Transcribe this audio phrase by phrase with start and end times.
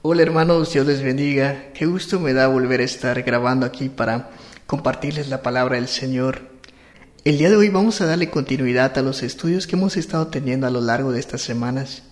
[0.00, 1.72] Hola hermanos, Dios les bendiga.
[1.74, 4.30] Qué gusto me da volver a estar grabando aquí para
[4.64, 6.42] compartirles la palabra del Señor.
[7.24, 10.68] El día de hoy vamos a darle continuidad a los estudios que hemos estado teniendo
[10.68, 12.04] a lo largo de estas semanas.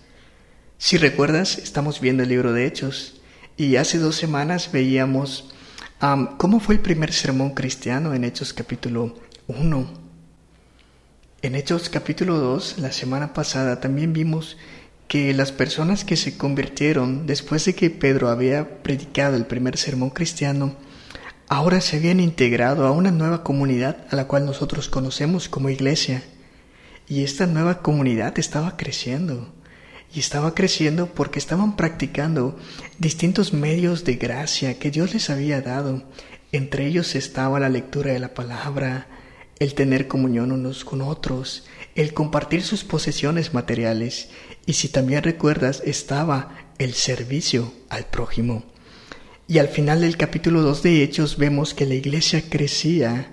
[0.79, 3.21] Si recuerdas, estamos viendo el libro de Hechos
[3.57, 5.55] y hace dos semanas veíamos
[6.39, 9.15] cómo fue el primer sermón cristiano en Hechos capítulo
[9.47, 10.07] 1.
[11.43, 14.57] En Hechos capítulo 2, la semana pasada, también vimos
[15.09, 20.11] que las personas que se convirtieron después de que Pedro había predicado el primer sermón
[20.11, 20.77] cristiano,
[21.49, 26.23] ahora se habían integrado a una nueva comunidad a la cual nosotros conocemos como iglesia.
[27.09, 29.53] Y esta nueva comunidad estaba creciendo.
[30.13, 32.59] Y estaba creciendo porque estaban practicando
[32.99, 36.03] distintos medios de gracia que Dios les había dado.
[36.53, 39.09] Entre ellos estaba la lectura de la palabra,
[39.59, 41.65] el tener comunión unos con otros,
[41.95, 44.31] el compartir sus posesiones materiales
[44.67, 48.65] y si también recuerdas estaba el servicio al prójimo.
[49.49, 53.31] Y al final del capítulo 2 de Hechos vemos que la iglesia crecía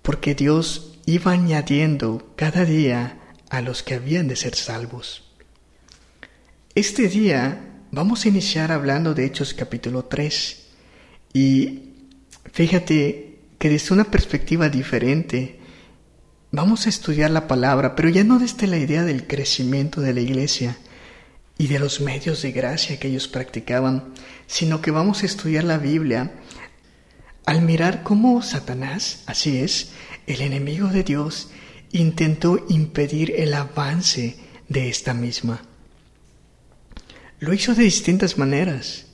[0.00, 3.18] porque Dios iba añadiendo cada día
[3.50, 5.32] a los que habían de ser salvos.
[6.76, 10.62] Este día vamos a iniciar hablando de Hechos capítulo 3
[11.34, 11.90] y
[12.52, 15.58] fíjate que desde una perspectiva diferente
[16.52, 20.20] vamos a estudiar la palabra, pero ya no desde la idea del crecimiento de la
[20.20, 20.76] iglesia
[21.58, 24.12] y de los medios de gracia que ellos practicaban,
[24.46, 26.32] sino que vamos a estudiar la Biblia
[27.46, 29.92] al mirar cómo Satanás, así es,
[30.26, 31.50] el enemigo de Dios,
[31.90, 34.36] intentó impedir el avance
[34.68, 35.62] de esta misma.
[37.40, 39.06] Lo hizo de distintas maneras.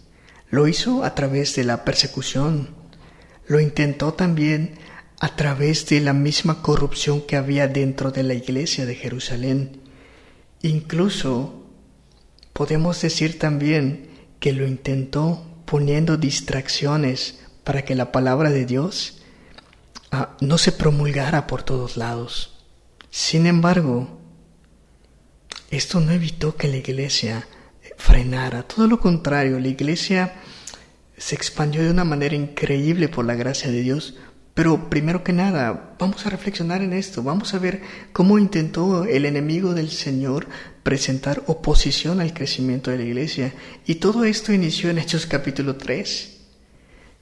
[0.50, 2.70] Lo hizo a través de la persecución,
[3.48, 4.78] lo intentó también
[5.20, 9.80] a través de la misma corrupción que había dentro de la iglesia de Jerusalén.
[10.62, 11.66] Incluso
[12.52, 14.08] podemos decir también
[14.41, 19.19] que lo intentó poniendo distracciones para que la palabra de Dios
[20.11, 22.64] ah, no se promulgara por todos lados.
[23.11, 24.18] Sin embargo,
[25.70, 27.46] esto no evitó que la iglesia
[27.96, 30.35] frenara, todo lo contrario, la iglesia
[31.17, 34.14] se expandió de una manera increíble por la gracia de Dios.
[34.58, 37.80] Pero primero que nada, vamos a reflexionar en esto, vamos a ver
[38.13, 40.48] cómo intentó el enemigo del Señor
[40.83, 43.55] presentar oposición al crecimiento de la iglesia.
[43.86, 46.39] Y todo esto inició en Hechos capítulo 3,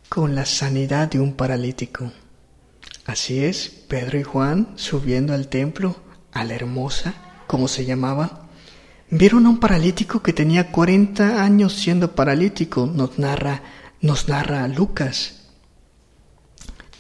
[0.09, 2.11] con la sanidad de un paralítico.
[3.05, 5.95] Así es, Pedro y Juan subiendo al templo,
[6.33, 7.13] a la hermosa,
[7.47, 8.49] como se llamaba,
[9.11, 13.61] vieron a un paralítico que tenía 40 años siendo paralítico, nos narra
[14.01, 15.46] nos narra Lucas.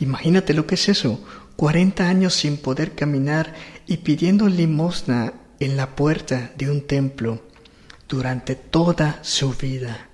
[0.00, 1.24] Imagínate lo que es eso,
[1.56, 3.54] 40 años sin poder caminar
[3.86, 7.42] y pidiendo limosna en la puerta de un templo
[8.08, 10.10] durante toda su vida.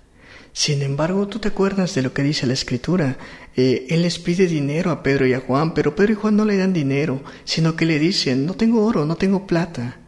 [0.52, 3.16] Sin embargo, tú te acuerdas de lo que dice la escritura.
[3.56, 6.44] Eh, él les pide dinero a Pedro y a Juan, pero Pedro y Juan no
[6.44, 9.98] le dan dinero, sino que le dicen, no tengo oro, no tengo plata,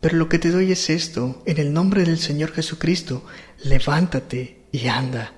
[0.00, 3.24] pero lo que te doy es esto, en el nombre del Señor Jesucristo,
[3.62, 5.34] levántate y anda.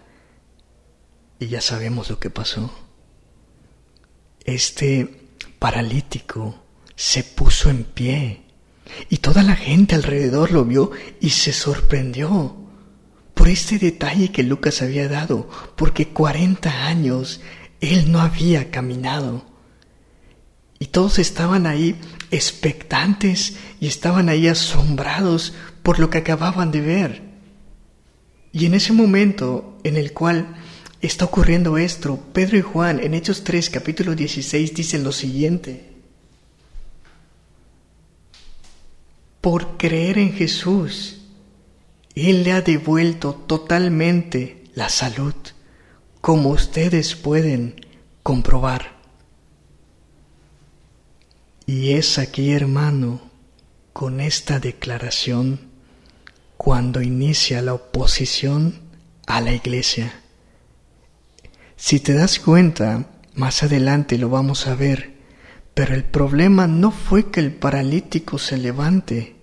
[1.41, 2.88] Y ya sabemos lo que pasó.
[4.49, 5.27] Este
[5.59, 6.65] paralítico
[6.97, 8.45] se puso en pie
[9.11, 12.57] y toda la gente alrededor lo vio y se sorprendió
[13.35, 17.43] por este detalle que Lucas había dado, porque 40 años
[17.83, 19.45] él no había caminado.
[20.79, 27.23] Y todos estaban ahí expectantes y estaban ahí asombrados por lo que acababan de ver.
[28.53, 30.57] Y en ese momento en el cual
[31.01, 32.19] está ocurriendo esto.
[32.33, 35.93] Pedro y Juan en Hechos 3, capítulo 16 dicen lo siguiente.
[39.41, 41.21] Por creer en Jesús,
[42.15, 45.35] Él le ha devuelto totalmente la salud,
[46.21, 47.87] como ustedes pueden
[48.23, 48.99] comprobar.
[51.67, 53.21] Y es aquí, hermano,
[53.93, 55.69] con esta declaración,
[56.57, 58.81] cuando inicia la oposición
[59.27, 60.23] a la iglesia.
[61.81, 65.15] Si te das cuenta, más adelante lo vamos a ver,
[65.75, 69.37] pero el problema no fue que el paralítico se levante,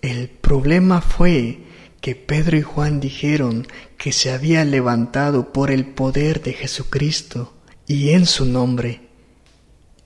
[0.00, 1.60] el problema fue
[2.00, 3.68] que Pedro y Juan dijeron
[3.98, 7.52] que se había levantado por el poder de Jesucristo
[7.86, 9.10] y en su nombre.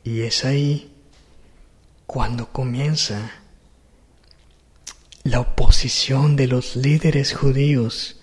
[0.03, 0.93] Y es ahí
[2.07, 3.31] cuando comienza
[5.23, 8.21] la oposición de los líderes judíos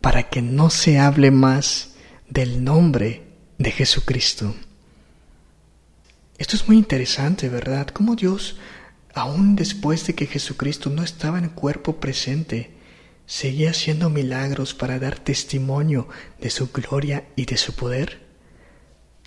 [0.00, 1.89] para que no se hable más
[2.30, 3.22] del nombre
[3.58, 4.54] de Jesucristo.
[6.38, 7.88] Esto es muy interesante, ¿verdad?
[7.88, 8.56] Cómo Dios,
[9.12, 12.70] aún después de que Jesucristo no estaba en cuerpo presente,
[13.26, 16.08] seguía haciendo milagros para dar testimonio
[16.40, 18.20] de su gloria y de su poder.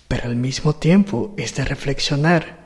[0.08, 2.64] Pero al mismo tiempo es de reflexionar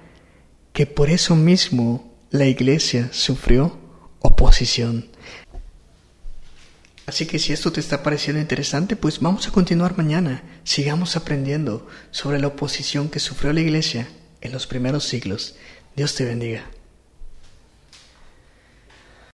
[0.72, 3.78] que por eso mismo la iglesia sufrió
[4.20, 5.08] oposición.
[7.08, 10.42] Así que si esto te está pareciendo interesante, pues vamos a continuar mañana.
[10.62, 14.06] Sigamos aprendiendo sobre la oposición que sufrió la iglesia
[14.42, 15.56] en los primeros siglos.
[15.96, 16.66] Dios te bendiga.